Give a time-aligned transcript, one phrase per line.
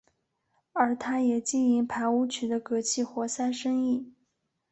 [0.73, 4.15] 而他也经营排污渠的隔气活塞生意。